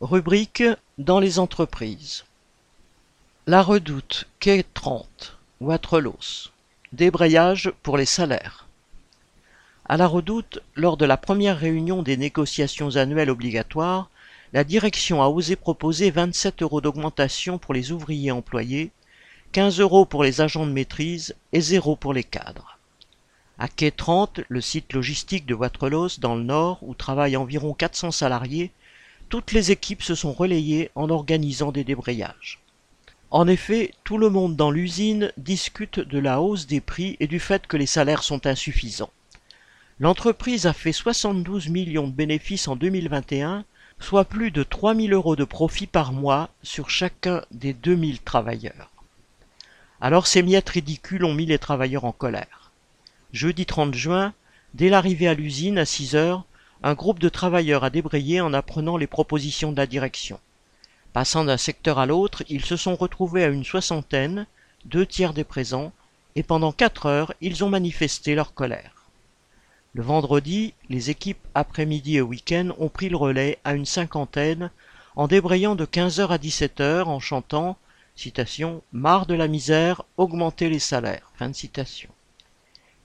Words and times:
Rubrique 0.00 0.62
dans 0.98 1.18
les 1.18 1.40
entreprises. 1.40 2.24
La 3.48 3.62
Redoute, 3.62 4.28
quai 4.38 4.64
30, 4.72 5.36
Wattrelos. 5.60 6.52
Débrayage 6.92 7.72
pour 7.82 7.96
les 7.96 8.06
salaires. 8.06 8.68
À 9.86 9.96
la 9.96 10.06
Redoute, 10.06 10.60
lors 10.76 10.98
de 10.98 11.04
la 11.04 11.16
première 11.16 11.58
réunion 11.58 12.04
des 12.04 12.16
négociations 12.16 12.94
annuelles 12.94 13.28
obligatoires, 13.28 14.08
la 14.52 14.62
direction 14.62 15.20
a 15.20 15.26
osé 15.26 15.56
proposer 15.56 16.12
27 16.12 16.62
euros 16.62 16.80
d'augmentation 16.80 17.58
pour 17.58 17.74
les 17.74 17.90
ouvriers 17.90 18.30
employés, 18.30 18.92
15 19.50 19.80
euros 19.80 20.04
pour 20.04 20.22
les 20.22 20.40
agents 20.40 20.64
de 20.64 20.70
maîtrise 20.70 21.34
et 21.52 21.60
0 21.60 21.96
pour 21.96 22.12
les 22.12 22.22
cadres. 22.22 22.78
À 23.58 23.66
Quai 23.66 23.90
30, 23.90 24.42
le 24.48 24.60
site 24.60 24.92
logistique 24.92 25.44
de 25.44 25.54
Wattrelos 25.54 26.20
dans 26.20 26.36
le 26.36 26.44
nord 26.44 26.78
où 26.82 26.94
travaillent 26.94 27.36
environ 27.36 27.74
400 27.74 28.12
salariés, 28.12 28.70
toutes 29.28 29.52
les 29.52 29.70
équipes 29.70 30.02
se 30.02 30.14
sont 30.14 30.32
relayées 30.32 30.90
en 30.94 31.10
organisant 31.10 31.72
des 31.72 31.84
débrayages. 31.84 32.60
En 33.30 33.46
effet, 33.46 33.92
tout 34.04 34.16
le 34.16 34.30
monde 34.30 34.56
dans 34.56 34.70
l'usine 34.70 35.32
discute 35.36 36.00
de 36.00 36.18
la 36.18 36.40
hausse 36.40 36.66
des 36.66 36.80
prix 36.80 37.16
et 37.20 37.26
du 37.26 37.40
fait 37.40 37.66
que 37.66 37.76
les 37.76 37.86
salaires 37.86 38.22
sont 38.22 38.46
insuffisants. 38.46 39.10
L'entreprise 40.00 40.66
a 40.66 40.72
fait 40.72 40.92
72 40.92 41.68
millions 41.68 42.06
de 42.06 42.12
bénéfices 42.12 42.68
en 42.68 42.76
2021, 42.76 43.64
soit 44.00 44.24
plus 44.24 44.50
de 44.50 44.62
3000 44.62 45.12
euros 45.12 45.36
de 45.36 45.44
profit 45.44 45.86
par 45.86 46.12
mois 46.12 46.48
sur 46.62 46.88
chacun 46.88 47.42
des 47.50 47.74
2000 47.74 48.20
travailleurs. 48.20 48.90
Alors 50.00 50.26
ces 50.26 50.42
miettes 50.42 50.68
ridicules 50.70 51.24
ont 51.24 51.34
mis 51.34 51.46
les 51.46 51.58
travailleurs 51.58 52.04
en 52.04 52.12
colère. 52.12 52.70
Jeudi 53.32 53.66
30 53.66 53.92
juin, 53.94 54.32
dès 54.72 54.88
l'arrivée 54.88 55.28
à 55.28 55.34
l'usine 55.34 55.78
à 55.78 55.84
6 55.84 56.14
heures, 56.14 56.44
un 56.82 56.94
groupe 56.94 57.18
de 57.18 57.28
travailleurs 57.28 57.84
a 57.84 57.90
débrayé 57.90 58.40
en 58.40 58.52
apprenant 58.52 58.96
les 58.96 59.06
propositions 59.06 59.72
de 59.72 59.76
la 59.76 59.86
direction. 59.86 60.38
Passant 61.12 61.44
d'un 61.44 61.56
secteur 61.56 61.98
à 61.98 62.06
l'autre, 62.06 62.44
ils 62.48 62.64
se 62.64 62.76
sont 62.76 62.94
retrouvés 62.94 63.44
à 63.44 63.48
une 63.48 63.64
soixantaine, 63.64 64.46
deux 64.84 65.06
tiers 65.06 65.34
des 65.34 65.44
présents, 65.44 65.92
et 66.36 66.42
pendant 66.42 66.72
quatre 66.72 67.06
heures, 67.06 67.34
ils 67.40 67.64
ont 67.64 67.68
manifesté 67.68 68.34
leur 68.34 68.54
colère. 68.54 69.06
Le 69.94 70.02
vendredi, 70.02 70.74
les 70.88 71.10
équipes 71.10 71.44
après-midi 71.54 72.18
et 72.18 72.22
week-end 72.22 72.70
ont 72.78 72.88
pris 72.88 73.08
le 73.08 73.16
relais 73.16 73.58
à 73.64 73.74
une 73.74 73.86
cinquantaine, 73.86 74.70
en 75.16 75.26
débrayant 75.26 75.74
de 75.74 75.84
15h 75.84 76.28
à 76.28 76.38
17h 76.38 77.04
en 77.04 77.18
chantant 77.18 77.76
citation, 78.14 78.82
Marre 78.92 79.26
de 79.26 79.34
la 79.34 79.48
misère, 79.48 80.02
augmenter 80.16 80.68
les 80.68 80.78
salaires. 80.78 81.30
Fin 81.36 81.52
citation. 81.52 82.10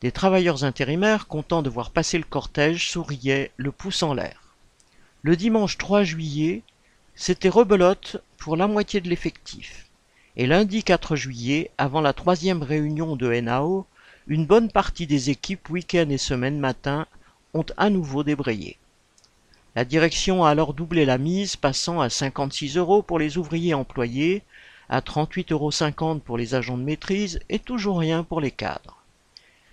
Des 0.00 0.12
travailleurs 0.12 0.64
intérimaires, 0.64 1.26
contents 1.26 1.60
de 1.60 1.68
voir 1.68 1.90
passer 1.90 2.16
le 2.16 2.24
cortège, 2.24 2.90
souriaient, 2.90 3.50
le 3.58 3.70
pouce 3.70 4.02
en 4.02 4.14
l'air. 4.14 4.54
Le 5.22 5.36
dimanche 5.36 5.76
3 5.76 6.04
juillet, 6.04 6.62
c'était 7.14 7.50
rebelote 7.50 8.16
pour 8.38 8.56
la 8.56 8.66
moitié 8.66 9.02
de 9.02 9.10
l'effectif. 9.10 9.86
Et 10.38 10.46
lundi 10.46 10.84
4 10.84 11.16
juillet, 11.16 11.70
avant 11.76 12.00
la 12.00 12.14
troisième 12.14 12.62
réunion 12.62 13.14
de 13.14 13.30
NAO, 13.40 13.86
une 14.26 14.46
bonne 14.46 14.70
partie 14.70 15.06
des 15.06 15.28
équipes 15.28 15.68
week-end 15.68 16.08
et 16.08 16.16
semaine 16.16 16.58
matin 16.58 17.06
ont 17.52 17.66
à 17.76 17.90
nouveau 17.90 18.24
débrayé. 18.24 18.78
La 19.76 19.84
direction 19.84 20.44
a 20.44 20.50
alors 20.50 20.72
doublé 20.72 21.04
la 21.04 21.18
mise, 21.18 21.56
passant 21.56 22.00
à 22.00 22.08
56 22.08 22.78
euros 22.78 23.02
pour 23.02 23.18
les 23.18 23.36
ouvriers 23.36 23.74
employés, 23.74 24.44
à 24.88 25.00
38,50 25.00 25.52
euros 25.52 26.20
pour 26.24 26.38
les 26.38 26.54
agents 26.54 26.78
de 26.78 26.84
maîtrise 26.84 27.38
et 27.50 27.58
toujours 27.58 27.98
rien 27.98 28.24
pour 28.24 28.40
les 28.40 28.50
cadres. 28.50 28.99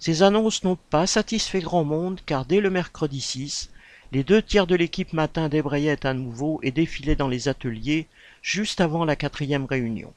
Ces 0.00 0.22
annonces 0.22 0.64
n'ont 0.64 0.78
pas 0.88 1.06
satisfait 1.06 1.60
grand 1.60 1.84
monde 1.84 2.20
car 2.24 2.46
dès 2.46 2.60
le 2.60 2.70
mercredi 2.70 3.20
6, 3.20 3.70
les 4.12 4.24
deux 4.24 4.40
tiers 4.40 4.66
de 4.66 4.74
l'équipe 4.74 5.12
matin 5.12 5.50
débrayaient 5.50 6.06
à 6.06 6.14
nouveau 6.14 6.58
et 6.62 6.70
défilaient 6.70 7.16
dans 7.16 7.28
les 7.28 7.48
ateliers 7.48 8.06
juste 8.40 8.80
avant 8.80 9.04
la 9.04 9.14
quatrième 9.14 9.66
réunion. 9.66 10.14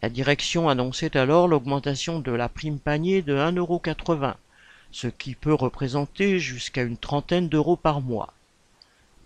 La 0.00 0.08
direction 0.08 0.70
annonçait 0.70 1.18
alors 1.18 1.48
l'augmentation 1.48 2.18
de 2.18 2.32
la 2.32 2.48
prime 2.48 2.78
panier 2.78 3.20
de 3.20 3.36
1,80€, 3.36 4.36
ce 4.90 5.08
qui 5.08 5.34
peut 5.34 5.52
représenter 5.52 6.38
jusqu'à 6.38 6.82
une 6.82 6.96
trentaine 6.96 7.50
d'euros 7.50 7.76
par 7.76 8.00
mois. 8.00 8.32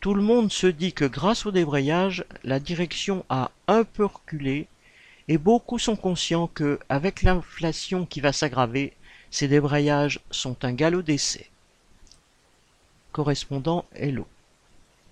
Tout 0.01 0.15
le 0.15 0.23
monde 0.23 0.51
se 0.51 0.67
dit 0.67 0.93
que 0.93 1.05
grâce 1.05 1.47
au 1.47 1.53
débrayage, 1.53 2.25
la 2.43 2.59
direction 2.59 3.25
a 3.29 3.53
un 3.69 3.85
peu 3.85 4.07
reculé 4.07 4.67
et 5.29 5.39
beaucoup 5.39 5.79
sont 5.79 5.97
conscients 5.97 6.49
que, 6.53 6.81
avec 6.89 7.23
l'inflation 7.23 8.07
qui 8.07 8.21
va 8.21 8.33
s'aggraver, 8.33 8.95
ces 9.31 9.49
débrayages 9.49 10.21
sont 10.31 10.65
un 10.65 10.73
galop 10.73 11.03
d'essai. 11.03 11.51
Correspondant 13.13 13.85
Hello. 13.95 14.27